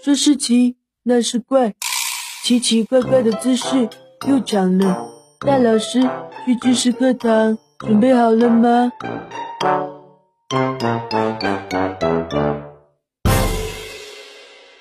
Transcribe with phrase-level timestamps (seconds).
[0.00, 1.74] 说是奇，那是怪，
[2.44, 3.88] 奇奇怪怪的姿势
[4.28, 5.08] 又长了。
[5.40, 6.00] 大老师
[6.46, 8.92] 去知识课堂，准备好了吗？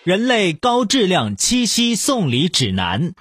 [0.04, 3.12] 人类高质量七夕送礼指南。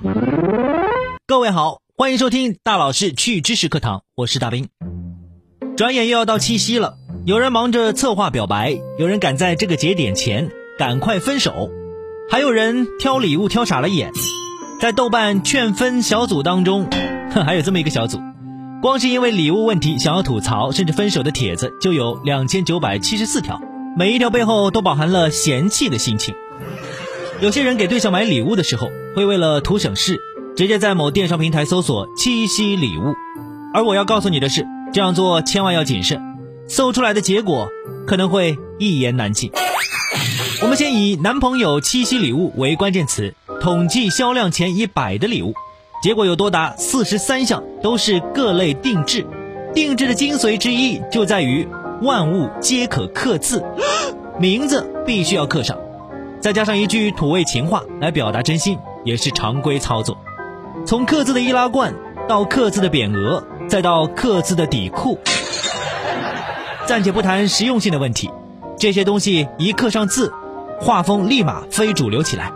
[1.26, 4.68] 各位好，欢迎收听大老师去知识课堂，我是大兵。
[5.78, 11.70] 转眼又要到七夕了，有人忙着策划表白，有人赶在这个节点前赶快分手，
[12.28, 14.12] 还有人挑礼物挑傻了眼。
[14.80, 16.88] 在豆瓣劝分小组当中，
[17.46, 18.18] 还有这么一个小组，
[18.82, 23.60] 光是因为礼物问题想要吐槽甚至分手的帖子就有两千九百七十四条，
[23.96, 26.34] 每一条背后都饱含了嫌弃的心情。
[27.40, 30.20] 有些人给对象买礼物的时候，会为了图省事，
[30.56, 33.14] 直接在某电商平台搜索“七夕礼物”，
[33.72, 36.20] 而我要告诉你的是，这样做千万要谨慎，
[36.68, 37.68] 搜出来的结果
[38.06, 39.50] 可能会一言难尽。
[40.62, 45.52] 我们先以“男朋友七夕礼物”为关键词，统计销量前一百的礼物，
[46.02, 49.26] 结果有多达四十三项都是各类定制。
[49.74, 51.68] 定制的精髓之一就在于
[52.00, 53.62] 万物皆可刻字，
[54.40, 55.76] 名字必须要刻上。
[56.40, 60.16] 再加上一句土味情话来表达真心，也是常规操作。
[60.86, 61.94] 从刻字的易拉罐
[62.26, 65.18] 到刻字的匾额，再到刻字的底裤，
[66.86, 68.30] 暂且不谈实用性的问题，
[68.78, 70.32] 这些东西一刻上字，
[70.80, 72.52] 画风立马非主流起来。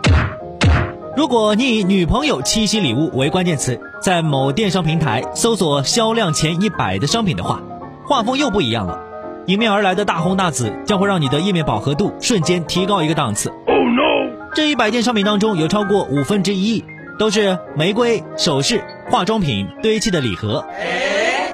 [1.15, 7.61] 如果你以女朋友七夕礼物为关键词，在某电商平台搜索销量前一百的商品的话，
[8.07, 8.99] 画风又不一样了。
[9.47, 13.49] 迎面而来的大红大紫将会让你的页面饱和度瞬间提高一个档次。
[13.49, 14.49] Oh no！
[14.53, 16.83] 这一百件商品当中，有超过五分之一
[17.19, 20.65] 都是玫瑰、首饰、化妆品堆砌的礼盒。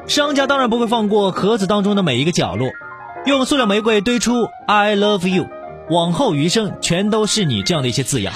[0.06, 2.70] 商家当然不会放过盒子当中的每一个角落，
[3.26, 5.48] 用塑料玫瑰堆出 “I love you”，
[5.90, 8.34] 往后余生全都是你这样的一些字样。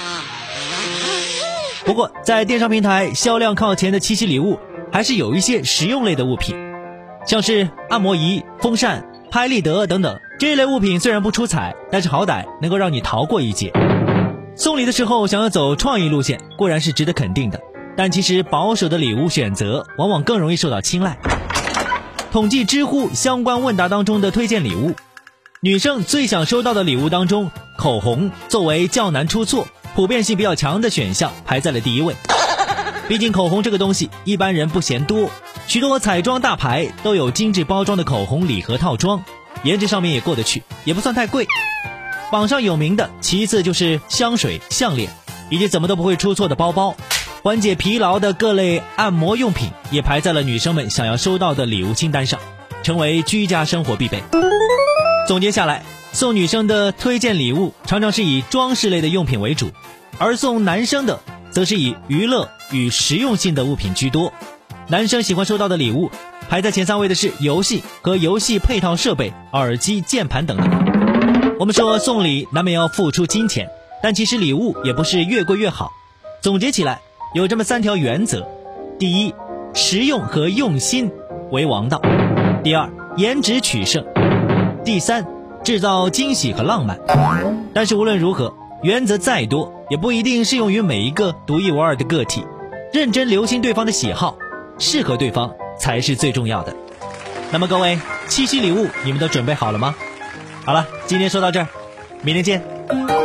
[1.84, 4.58] 不过，在电商平台销量靠前的七夕礼物，
[4.92, 6.56] 还是有一些实用类的物品，
[7.26, 9.06] 像是按摩仪、风扇。
[9.30, 13.72] 拍立得等等这类物品虽然不出彩，但是好歹能够让你逃过一劫。
[14.54, 17.58] 送礼的时候想要走创意路线固然是值得肯定的，
[17.96, 21.16] 但其实保守的礼物选择往往更容易受到青睐。
[22.30, 24.92] 统计知乎相关问答当中的推荐礼物，
[25.64, 32.16] 女生最想收到的礼物当中，口红作为较难出错、普遍性比较强的选项排在了第一位。
[33.06, 35.30] 毕竟口红这个东西一般人不嫌多。
[35.68, 39.22] 许多彩妆大牌都有精致包装的口红礼盒套装，
[39.62, 41.46] 颜值上面也过得去，也不算太贵。
[42.32, 45.10] 榜上有名的，其次就是香水、项链，
[45.48, 46.96] 以及怎么都不会出错的包包。
[47.44, 52.40] 缓解疲劳的各类按摩用品也排在了女生们想要收到的礼物清单上，
[52.82, 54.24] 成为居家生活必备。
[55.32, 55.82] 总结下来，
[56.12, 59.70] 送女生的推荐礼物常常是以装饰类的用品为主，
[60.18, 61.20] 而送男生的
[61.50, 64.30] 则是以娱乐与实用性的物品居多。
[64.88, 66.10] 男生喜欢收到的礼物，
[66.50, 71.56] 排在前三位的是游戏和游戏配套设备、耳机、键盘等等。
[71.58, 73.70] 我们说送礼难免要付出金钱，
[74.02, 75.92] 但其实礼物也不是越贵越好。
[76.42, 77.00] 总结起来
[77.34, 78.46] 有这么三条原则：
[78.98, 79.34] 第一，
[79.72, 81.10] 实用和用心
[81.50, 81.96] 为王道；
[82.62, 84.04] 第二，颜值取胜；
[84.84, 85.26] 第三，
[85.62, 86.98] 制造惊喜和浪漫。
[87.72, 92.44] 但是无论如何，原则再多也不一定适用于每一个独一无二的个体。
[92.92, 94.36] 认真留心对方的喜好。
[94.78, 96.74] 适合对方才是最重要的。
[97.52, 99.94] 那么各位，七夕礼物你们都准备好了吗？
[100.64, 101.68] 好了，今天说到这儿，
[102.22, 103.21] 明天见。